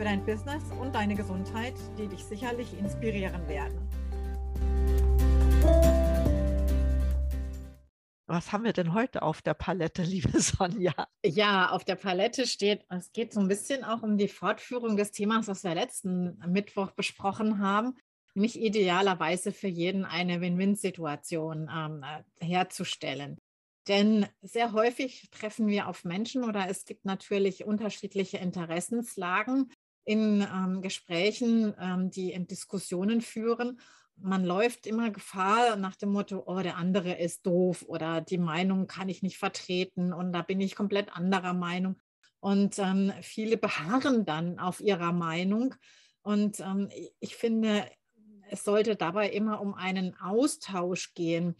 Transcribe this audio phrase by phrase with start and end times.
[0.00, 3.86] für dein Business und deine Gesundheit, die dich sicherlich inspirieren werden.
[8.26, 10.94] Was haben wir denn heute auf der Palette, liebe Sonja?
[11.22, 15.12] Ja, auf der Palette steht, es geht so ein bisschen auch um die Fortführung des
[15.12, 17.94] Themas, was wir letzten Mittwoch besprochen haben,
[18.34, 22.02] nämlich idealerweise für jeden eine Win-Win-Situation ähm,
[22.40, 23.36] herzustellen.
[23.86, 29.70] Denn sehr häufig treffen wir auf Menschen oder es gibt natürlich unterschiedliche Interessenslagen,
[30.04, 33.80] in ähm, Gesprächen, ähm, die in Diskussionen führen.
[34.16, 38.86] Man läuft immer Gefahr nach dem Motto, oh, der andere ist doof oder die Meinung
[38.86, 41.96] kann ich nicht vertreten und da bin ich komplett anderer Meinung.
[42.40, 45.74] Und ähm, viele beharren dann auf ihrer Meinung.
[46.22, 47.86] Und ähm, ich finde,
[48.50, 51.56] es sollte dabei immer um einen Austausch gehen.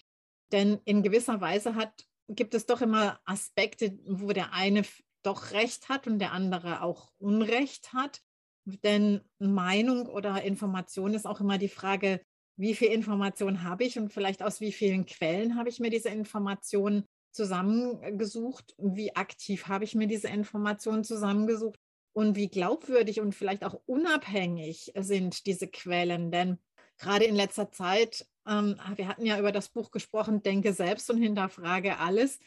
[0.53, 1.93] Denn in gewisser Weise hat,
[2.29, 4.85] gibt es doch immer Aspekte, wo der eine
[5.23, 8.23] doch Recht hat und der andere auch Unrecht hat.
[8.65, 12.21] Denn Meinung oder Information ist auch immer die Frage,
[12.57, 16.11] wie viel Information habe ich und vielleicht aus wie vielen Quellen habe ich mir diese
[16.11, 21.79] Informationen zusammengesucht, wie aktiv habe ich mir diese Informationen zusammengesucht
[22.13, 26.31] und wie glaubwürdig und vielleicht auch unabhängig sind diese Quellen.
[26.31, 26.59] Denn
[26.99, 31.19] gerade in letzter Zeit, ähm, wir hatten ja über das Buch gesprochen, Denke selbst und
[31.23, 32.39] hinterfrage alles,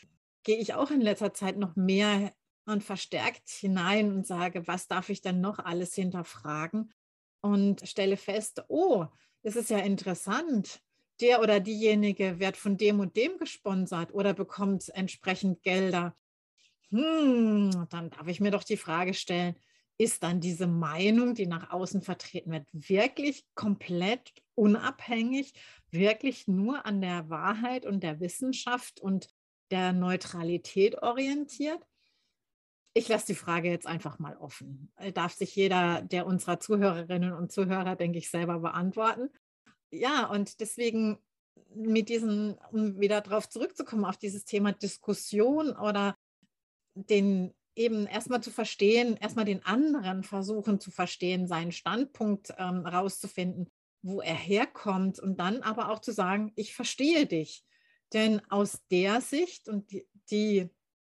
[0.44, 2.32] gehe ich auch in letzter Zeit noch mehr
[2.66, 6.94] und verstärkt hinein und sage, was darf ich denn noch alles hinterfragen?
[7.42, 9.06] Und stelle fest, oh,
[9.42, 10.80] das ist ja interessant.
[11.20, 16.16] Der oder diejenige wird von dem und dem gesponsert oder bekommt entsprechend Gelder.
[16.90, 19.56] Hm, dann darf ich mir doch die Frage stellen,
[19.98, 25.54] ist dann diese Meinung, die nach außen vertreten wird, wirklich komplett unabhängig,
[25.92, 29.28] wirklich nur an der Wahrheit und der Wissenschaft und
[29.72, 31.82] der Neutralität orientiert?
[32.96, 34.92] Ich lasse die Frage jetzt einfach mal offen.
[34.98, 39.30] Äh, darf sich jeder der unserer Zuhörerinnen und Zuhörer, denke ich, selber beantworten.
[39.90, 41.20] Ja, und deswegen
[41.76, 46.16] mit diesen, um wieder darauf zurückzukommen, auf dieses Thema Diskussion oder
[46.96, 53.70] den eben erstmal zu verstehen, erstmal den anderen versuchen zu verstehen, seinen Standpunkt ähm, rauszufinden,
[54.04, 57.64] wo er herkommt und dann aber auch zu sagen, ich verstehe dich.
[58.14, 60.70] Denn aus der Sicht und die, die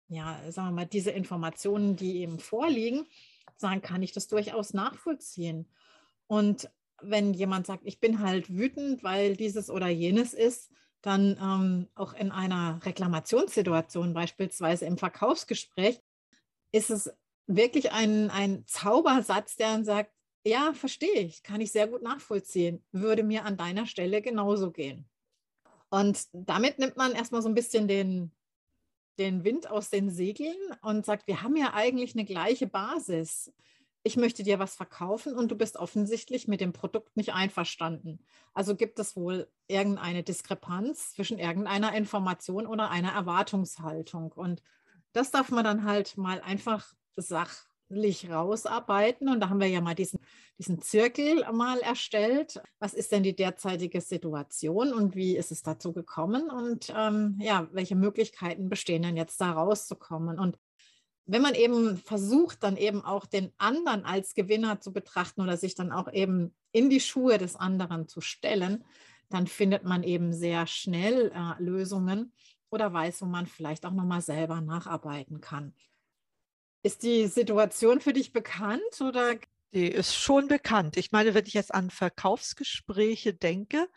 [0.08, 3.06] ja, sagen wir mal, diese Informationen, die eben vorliegen,
[3.56, 5.68] sagen, kann ich das durchaus nachvollziehen.
[6.26, 6.70] Und
[7.02, 10.70] wenn jemand sagt, ich bin halt wütend, weil dieses oder jenes ist,
[11.02, 16.00] dann ähm, auch in einer Reklamationssituation, beispielsweise im Verkaufsgespräch,
[16.72, 17.12] ist es
[17.46, 20.10] wirklich ein, ein Zaubersatz, der dann sagt,
[20.46, 25.08] ja, verstehe ich, kann ich sehr gut nachvollziehen, würde mir an deiner Stelle genauso gehen.
[25.90, 28.32] Und damit nimmt man erstmal so ein bisschen den,
[29.18, 33.52] den Wind aus den Segeln und sagt, wir haben ja eigentlich eine gleiche Basis.
[34.02, 38.24] Ich möchte dir was verkaufen und du bist offensichtlich mit dem Produkt nicht einverstanden.
[38.52, 44.32] Also gibt es wohl irgendeine Diskrepanz zwischen irgendeiner Information oder einer Erwartungshaltung.
[44.32, 44.62] Und
[45.12, 49.28] das darf man dann halt mal einfach sach rausarbeiten.
[49.28, 50.20] Und da haben wir ja mal diesen,
[50.58, 52.60] diesen Zirkel mal erstellt.
[52.78, 56.50] Was ist denn die derzeitige Situation und wie ist es dazu gekommen?
[56.50, 60.38] Und ähm, ja, welche Möglichkeiten bestehen denn jetzt da rauszukommen?
[60.38, 60.58] Und
[61.26, 65.74] wenn man eben versucht, dann eben auch den anderen als Gewinner zu betrachten oder sich
[65.74, 68.84] dann auch eben in die Schuhe des anderen zu stellen,
[69.30, 72.32] dann findet man eben sehr schnell äh, Lösungen
[72.70, 75.74] oder weiß, wo man vielleicht auch nochmal selber nacharbeiten kann.
[76.84, 79.36] Ist die Situation für dich bekannt oder?
[79.72, 80.98] Die ist schon bekannt.
[80.98, 83.88] Ich meine, wenn ich jetzt an Verkaufsgespräche denke,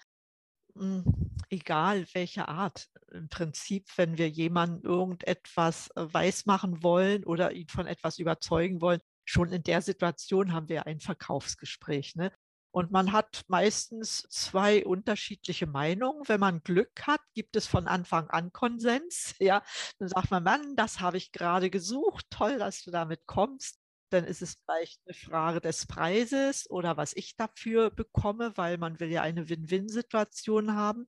[0.73, 1.03] hm,
[1.49, 7.87] egal welche Art, im Prinzip, wenn wir jemandem irgendetwas äh, weismachen wollen oder ihn von
[7.87, 12.15] etwas überzeugen wollen, schon in der Situation haben wir ein Verkaufsgespräch.
[12.15, 12.31] Ne?
[12.71, 16.27] Und man hat meistens zwei unterschiedliche Meinungen.
[16.27, 19.35] Wenn man Glück hat, gibt es von Anfang an Konsens.
[19.39, 19.63] Ja,
[19.99, 22.25] dann sagt man, Mann, das habe ich gerade gesucht.
[22.29, 23.79] Toll, dass du damit kommst.
[24.09, 28.99] Dann ist es vielleicht eine Frage des Preises oder was ich dafür bekomme, weil man
[28.99, 31.07] will ja eine Win-Win-Situation haben.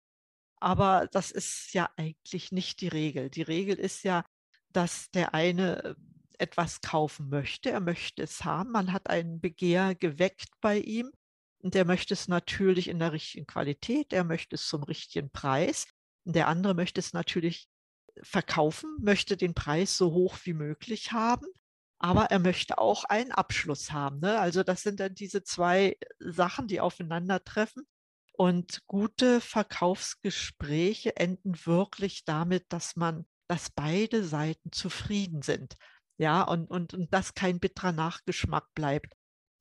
[0.59, 3.29] Aber das ist ja eigentlich nicht die Regel.
[3.29, 4.23] Die Regel ist ja,
[4.69, 5.95] dass der eine
[6.39, 7.71] etwas kaufen möchte.
[7.71, 8.71] Er möchte es haben.
[8.71, 11.11] Man hat ein Begehr geweckt bei ihm
[11.65, 14.13] und er möchte es natürlich in der richtigen Qualität.
[14.13, 15.87] Er möchte es zum richtigen Preis.
[16.23, 17.67] Und der andere möchte es natürlich
[18.21, 21.47] verkaufen, möchte den Preis so hoch wie möglich haben.
[21.97, 24.19] Aber er möchte auch einen Abschluss haben.
[24.19, 24.39] Ne?
[24.39, 27.87] Also das sind dann diese zwei Sachen, die aufeinandertreffen.
[28.33, 35.77] Und gute Verkaufsgespräche enden wirklich damit, dass man, dass beide Seiten zufrieden sind.
[36.17, 39.14] Ja, und, und, und dass kein bitterer Nachgeschmack bleibt.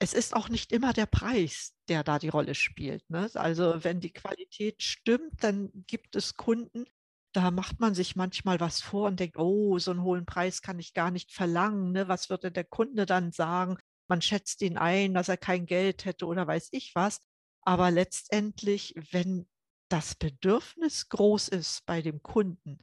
[0.04, 3.08] Es ist auch nicht immer der Preis, der da die Rolle spielt.
[3.08, 3.30] Ne?
[3.32, 6.84] Also wenn die Qualität stimmt, dann gibt es Kunden,
[7.32, 10.78] da macht man sich manchmal was vor und denkt, oh, so einen hohen Preis kann
[10.78, 11.92] ich gar nicht verlangen.
[11.92, 12.06] Ne?
[12.06, 13.78] Was würde der Kunde dann sagen?
[14.06, 17.22] Man schätzt ihn ein, dass er kein Geld hätte oder weiß ich was.
[17.62, 19.48] Aber letztendlich, wenn
[19.88, 22.78] das Bedürfnis groß ist bei dem Kunden,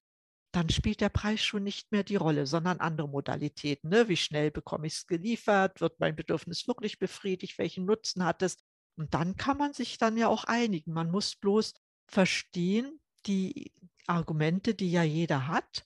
[0.52, 3.90] dann spielt der Preis schon nicht mehr die Rolle, sondern andere Modalitäten.
[3.90, 4.10] Ne?
[4.10, 5.80] Wie schnell bekomme ich es geliefert?
[5.80, 7.58] Wird mein Bedürfnis wirklich befriedigt?
[7.58, 8.58] Welchen Nutzen hat es?
[8.98, 10.92] Und dann kann man sich dann ja auch einigen.
[10.92, 11.74] Man muss bloß
[12.08, 13.72] verstehen, die
[14.08, 15.86] Argumente, die ja jeder hat,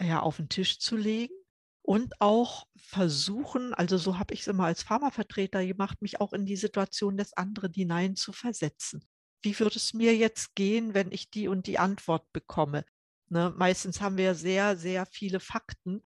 [0.00, 1.34] ja, auf den Tisch zu legen
[1.82, 6.46] und auch versuchen, also so habe ich es immer als Pharmavertreter gemacht, mich auch in
[6.46, 9.06] die Situation des anderen hinein zu versetzen.
[9.42, 12.84] Wie würde es mir jetzt gehen, wenn ich die und die Antwort bekomme?
[13.28, 16.02] Ne, meistens haben wir sehr, sehr viele Fakten,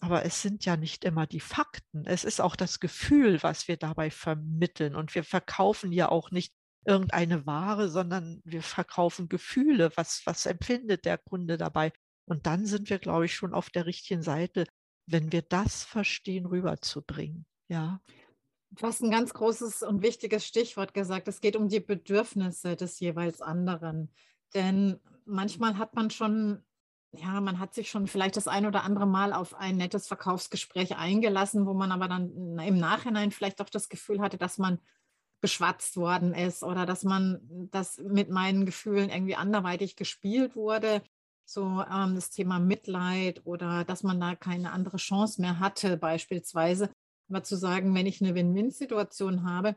[0.00, 2.04] aber es sind ja nicht immer die Fakten.
[2.06, 4.96] Es ist auch das Gefühl, was wir dabei vermitteln.
[4.96, 6.52] Und wir verkaufen ja auch nicht
[6.84, 9.92] irgendeine Ware, sondern wir verkaufen Gefühle.
[9.94, 11.92] Was, was empfindet der Kunde dabei?
[12.24, 14.66] Und dann sind wir, glaube ich, schon auf der richtigen Seite,
[15.06, 17.46] wenn wir das verstehen, rüberzubringen.
[17.68, 18.00] Ja.
[18.70, 21.28] Du hast ein ganz großes und wichtiges Stichwort gesagt.
[21.28, 24.12] Es geht um die Bedürfnisse des jeweils anderen.
[24.54, 26.62] Denn manchmal hat man schon,
[27.12, 30.96] ja, man hat sich schon vielleicht das ein oder andere Mal auf ein nettes Verkaufsgespräch
[30.96, 34.78] eingelassen, wo man aber dann im Nachhinein vielleicht auch das Gefühl hatte, dass man
[35.40, 37.40] beschwatzt worden ist oder dass man
[37.72, 41.02] das mit meinen Gefühlen irgendwie anderweitig gespielt wurde
[41.44, 46.90] so ähm, das Thema Mitleid oder dass man da keine andere Chance mehr hatte, beispielsweise.
[47.28, 49.76] Aber zu sagen, wenn ich eine Win-Win-Situation habe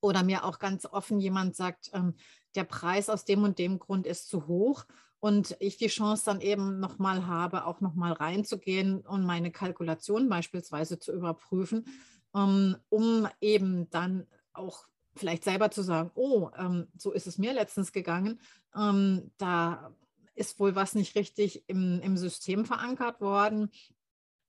[0.00, 2.14] oder mir auch ganz offen jemand sagt, ähm,
[2.54, 4.84] der Preis aus dem und dem Grund ist zu hoch
[5.20, 10.98] und ich die Chance dann eben nochmal habe, auch nochmal reinzugehen und meine Kalkulation beispielsweise
[10.98, 11.86] zu überprüfen,
[12.34, 14.86] ähm, um eben dann auch
[15.16, 18.40] vielleicht selber zu sagen, oh, ähm, so ist es mir letztens gegangen,
[18.76, 19.94] ähm, da
[20.34, 23.70] ist wohl was nicht richtig im, im System verankert worden.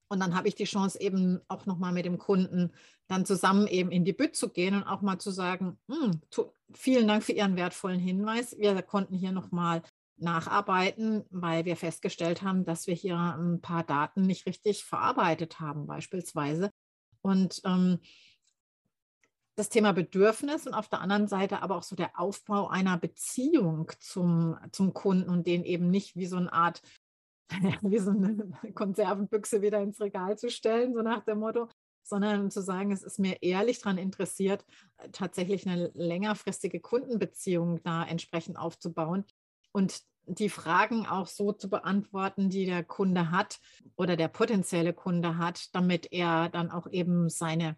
[0.08, 2.72] Und dann habe ich die Chance eben auch nochmal mit dem Kunden
[3.08, 6.22] dann zusammen eben in die Bütt zu gehen und auch mal zu sagen, hm,
[6.74, 8.56] vielen Dank für Ihren wertvollen Hinweis.
[8.58, 9.82] Wir konnten hier nochmal
[10.18, 15.88] nacharbeiten, weil wir festgestellt haben, dass wir hier ein paar Daten nicht richtig verarbeitet haben
[15.88, 16.72] beispielsweise.
[17.22, 18.00] Und ähm,
[19.56, 23.92] das Thema Bedürfnis und auf der anderen Seite aber auch so der Aufbau einer Beziehung
[24.00, 26.82] zum, zum Kunden und den eben nicht wie so eine Art,
[27.82, 31.68] wie so eine Konservenbüchse wieder ins Regal zu stellen, so nach dem Motto,
[32.04, 34.66] sondern zu sagen, es ist mir ehrlich daran interessiert,
[35.12, 39.26] tatsächlich eine längerfristige Kundenbeziehung da entsprechend aufzubauen
[39.72, 43.60] und die Fragen auch so zu beantworten, die der Kunde hat
[43.96, 47.78] oder der potenzielle Kunde hat, damit er dann auch eben seine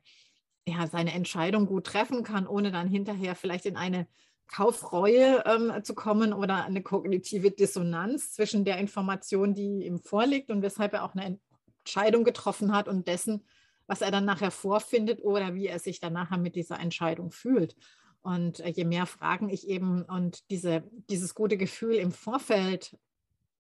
[0.67, 4.05] ja, seine Entscheidung gut treffen kann, ohne dann hinterher vielleicht in eine
[4.47, 10.61] Kaufreue ähm, zu kommen oder eine kognitive Dissonanz zwischen der Information, die ihm vorliegt und
[10.61, 11.39] weshalb er auch eine
[11.79, 13.45] Entscheidung getroffen hat und dessen,
[13.87, 17.75] was er dann nachher vorfindet oder wie er sich dann nachher mit dieser Entscheidung fühlt.
[18.21, 22.97] Und äh, je mehr Fragen ich eben und diese, dieses gute Gefühl im Vorfeld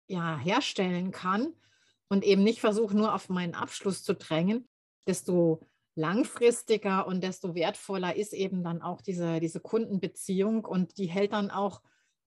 [0.07, 1.53] ja, herstellen kann
[2.09, 4.67] und eben nicht versuche, nur auf meinen Abschluss zu drängen,
[5.05, 5.61] desto
[5.97, 11.51] langfristiger und desto wertvoller ist eben dann auch diese, diese Kundenbeziehung und die hält dann
[11.51, 11.81] auch,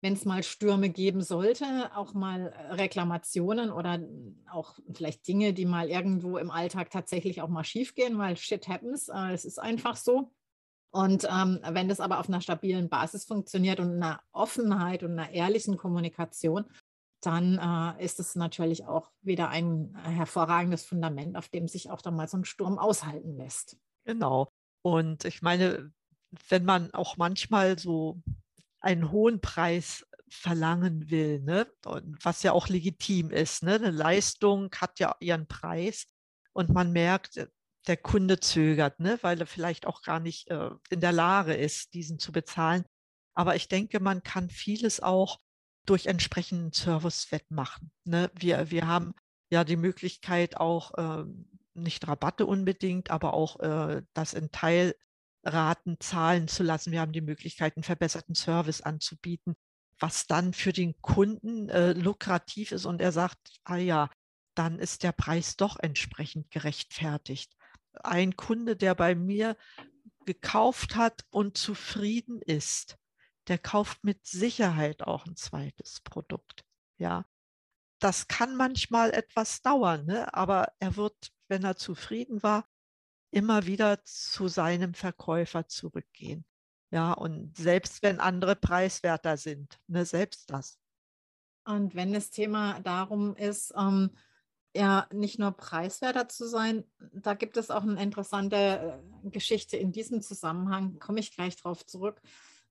[0.01, 3.99] wenn es mal Stürme geben sollte, auch mal äh, Reklamationen oder
[4.51, 8.67] auch vielleicht Dinge, die mal irgendwo im Alltag tatsächlich auch mal schief gehen, weil shit
[8.67, 10.31] happens, äh, es ist einfach so.
[10.89, 15.31] Und ähm, wenn das aber auf einer stabilen Basis funktioniert und einer Offenheit und einer
[15.31, 16.65] ehrlichen Kommunikation,
[17.21, 22.01] dann äh, ist es natürlich auch wieder ein äh, hervorragendes Fundament, auf dem sich auch
[22.01, 23.77] dann mal so ein Sturm aushalten lässt.
[24.05, 24.51] Genau.
[24.81, 25.91] Und ich meine,
[26.49, 28.21] wenn man auch manchmal so
[28.79, 31.67] einen hohen Preis verlangen will, ne?
[31.83, 33.63] was ja auch legitim ist.
[33.63, 33.75] Ne?
[33.75, 36.07] Eine Leistung hat ja ihren Preis
[36.53, 37.47] und man merkt, äh,
[37.87, 39.19] der Kunde zögert, ne?
[39.21, 42.85] weil er vielleicht auch gar nicht äh, in der Lage ist, diesen zu bezahlen.
[43.33, 45.39] Aber ich denke, man kann vieles auch
[45.85, 47.91] durch entsprechenden Service wettmachen.
[48.03, 48.31] Ne?
[48.35, 49.13] Wir, wir haben
[49.49, 51.25] ja die Möglichkeit auch, äh,
[51.73, 56.91] nicht Rabatte unbedingt, aber auch äh, das in Teilraten zahlen zu lassen.
[56.91, 59.55] Wir haben die Möglichkeit, einen verbesserten Service anzubieten,
[59.99, 64.09] was dann für den Kunden äh, lukrativ ist und er sagt, ah ja,
[64.55, 67.55] dann ist der Preis doch entsprechend gerechtfertigt.
[68.03, 69.55] Ein Kunde, der bei mir
[70.25, 72.97] gekauft hat und zufrieden ist,
[73.51, 76.63] der kauft mit Sicherheit auch ein zweites Produkt.
[76.97, 77.25] Ja,
[77.99, 80.33] das kann manchmal etwas dauern, ne?
[80.33, 82.65] aber er wird, wenn er zufrieden war,
[83.29, 86.45] immer wieder zu seinem Verkäufer zurückgehen.
[86.91, 90.79] Ja, und selbst wenn andere preiswerter sind, ne, selbst das.
[91.65, 94.11] Und wenn das Thema darum ist, ähm,
[94.73, 99.91] ja, nicht nur preiswerter zu sein, da gibt es auch eine interessante äh, Geschichte in
[99.91, 102.21] diesem Zusammenhang, komme ich gleich drauf zurück.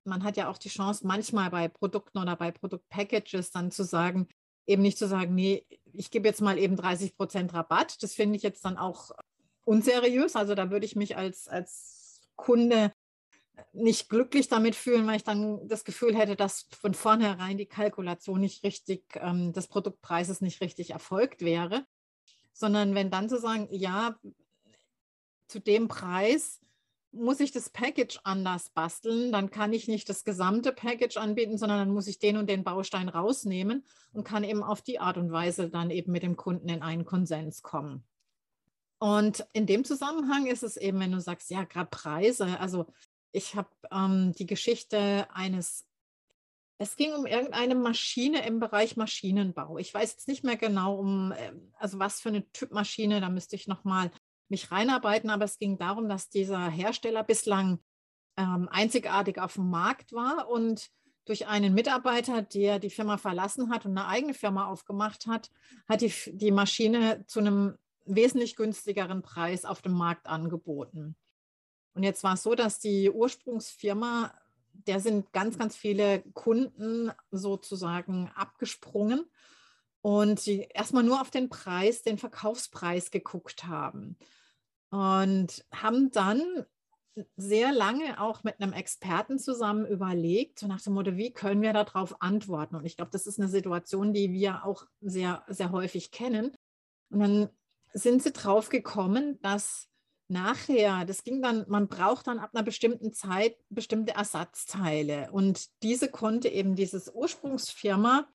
[0.05, 4.29] Man hat ja auch die Chance, manchmal bei Produkten oder bei Produktpackages dann zu sagen,
[4.67, 8.03] eben nicht zu sagen, nee, ich gebe jetzt mal eben 30 Prozent Rabatt.
[8.03, 9.11] Das finde ich jetzt dann auch
[9.65, 10.37] unseriös.
[10.37, 12.93] Also da würde ich mich als, als Kunde
[13.73, 18.41] nicht glücklich damit fühlen, weil ich dann das Gefühl hätte, dass von vornherein die Kalkulation
[18.41, 21.85] nicht richtig, ähm, des Produktpreises nicht richtig erfolgt wäre,
[22.53, 24.17] sondern wenn dann zu sagen, ja,
[25.47, 26.61] zu dem Preis
[27.13, 31.79] muss ich das Package anders basteln, dann kann ich nicht das gesamte Package anbieten, sondern
[31.79, 35.33] dann muss ich den und den Baustein rausnehmen und kann eben auf die Art und
[35.33, 38.05] Weise dann eben mit dem Kunden in einen Konsens kommen.
[38.99, 42.87] Und in dem Zusammenhang ist es eben, wenn du sagst, ja, gerade Preise, also
[43.33, 45.87] ich habe ähm, die Geschichte eines,
[46.79, 49.79] es ging um irgendeine Maschine im Bereich Maschinenbau.
[49.79, 53.31] Ich weiß jetzt nicht mehr genau um, äh, also was für eine Typ Maschine, da
[53.31, 54.11] müsste ich nochmal
[54.51, 57.79] mich reinarbeiten, aber es ging darum, dass dieser Hersteller bislang
[58.37, 60.91] ähm, einzigartig auf dem Markt war und
[61.25, 65.51] durch einen Mitarbeiter, der die Firma verlassen hat und eine eigene Firma aufgemacht hat,
[65.89, 71.15] hat die, die Maschine zu einem wesentlich günstigeren Preis auf dem Markt angeboten.
[71.95, 74.35] Und jetzt war es so, dass die Ursprungsfirma,
[74.73, 79.25] der sind ganz, ganz viele Kunden sozusagen abgesprungen
[80.01, 84.17] und sie erstmal nur auf den Preis, den Verkaufspreis geguckt haben
[84.91, 86.43] und haben dann
[87.37, 91.73] sehr lange auch mit einem Experten zusammen überlegt, so nach dem Motto, wie können wir
[91.73, 92.77] darauf antworten?
[92.77, 96.55] Und ich glaube, das ist eine Situation, die wir auch sehr, sehr häufig kennen.
[97.11, 97.49] Und dann
[97.93, 99.89] sind sie drauf gekommen, dass
[100.29, 105.31] nachher, das ging dann, man braucht dann ab einer bestimmten Zeit bestimmte Ersatzteile.
[105.33, 108.29] Und diese konnte eben dieses Ursprungsfirma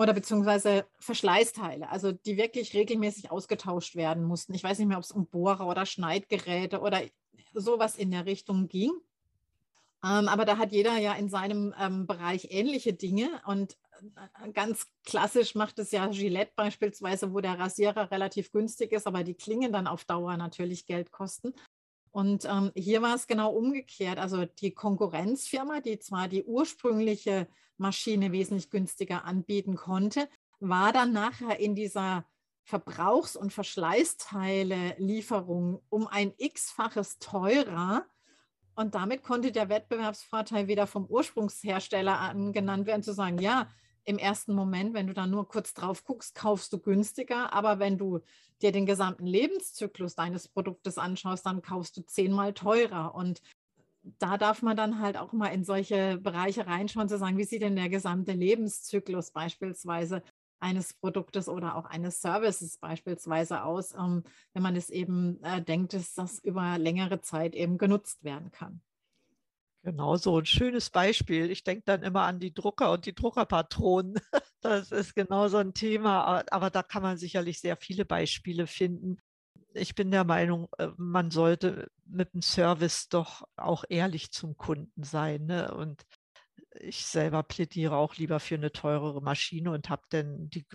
[0.00, 4.54] oder beziehungsweise Verschleißteile, also die wirklich regelmäßig ausgetauscht werden mussten.
[4.54, 7.02] Ich weiß nicht mehr, ob es um Bohrer oder Schneidgeräte oder
[7.52, 8.92] sowas in der Richtung ging.
[10.02, 13.76] Ähm, aber da hat jeder ja in seinem ähm, Bereich ähnliche Dinge und
[14.42, 19.22] äh, ganz klassisch macht es ja Gillette beispielsweise, wo der Rasierer relativ günstig ist, aber
[19.22, 21.52] die Klingen dann auf Dauer natürlich Geld kosten.
[22.10, 24.18] Und ähm, hier war es genau umgekehrt.
[24.18, 27.48] Also die Konkurrenzfirma, die zwar die ursprüngliche
[27.80, 30.28] Maschine wesentlich günstiger anbieten konnte,
[30.60, 32.24] war dann nachher in dieser
[32.62, 38.06] Verbrauchs- und Verschleißteile-Lieferung um ein x-faches teurer.
[38.74, 43.68] Und damit konnte der Wettbewerbsvorteil wieder vom Ursprungshersteller angenannt werden, zu sagen, ja,
[44.04, 47.52] im ersten Moment, wenn du da nur kurz drauf guckst, kaufst du günstiger.
[47.52, 48.20] Aber wenn du
[48.62, 53.14] dir den gesamten Lebenszyklus deines Produktes anschaust, dann kaufst du zehnmal teurer.
[53.14, 53.42] Und
[54.02, 57.62] da darf man dann halt auch mal in solche Bereiche reinschauen, zu sagen, wie sieht
[57.62, 60.22] denn der gesamte Lebenszyklus beispielsweise
[60.60, 65.94] eines Produktes oder auch eines Services beispielsweise aus, ähm, wenn man es eben äh, denkt,
[65.94, 68.82] dass das über längere Zeit eben genutzt werden kann.
[69.82, 71.50] Genau so ein schönes Beispiel.
[71.50, 74.14] Ich denke dann immer an die Drucker und die Druckerpatronen.
[74.62, 79.16] Das ist genau so ein Thema, aber da kann man sicherlich sehr viele Beispiele finden.
[79.72, 85.02] Ich bin der Meinung, äh, man sollte mit dem Service doch auch ehrlich zum Kunden
[85.02, 85.46] sein.
[85.46, 85.72] Ne?
[85.74, 86.04] Und
[86.78, 90.66] ich selber plädiere auch lieber für eine teurere Maschine und habe dann die,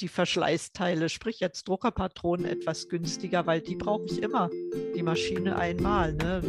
[0.00, 4.50] die Verschleißteile, sprich jetzt Druckerpatronen, etwas günstiger, weil die brauche ich immer,
[4.94, 6.12] die Maschine einmal.
[6.14, 6.42] Ne?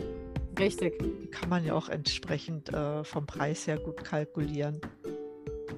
[0.58, 0.98] Richtig.
[1.32, 4.80] Kann man ja auch entsprechend äh, vom Preis her gut kalkulieren.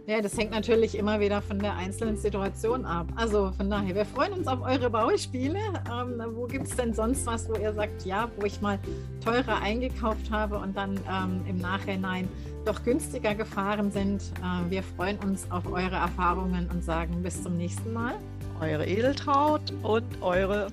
[0.08, 3.08] Ja, das hängt natürlich immer wieder von der einzelnen Situation ab.
[3.18, 5.60] Also von daher, wir freuen uns auf eure Beispiele.
[5.92, 8.80] Ähm, wo gibt es denn sonst was, wo ihr sagt, ja, wo ich mal
[9.22, 12.30] teurer eingekauft habe und dann ähm, im Nachhinein
[12.64, 14.22] doch günstiger gefahren sind?
[14.42, 18.16] Äh, wir freuen uns auf eure Erfahrungen und sagen bis zum nächsten Mal.
[18.62, 20.68] Eure Edeltraut und eure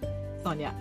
[0.45, 0.73] Sonja.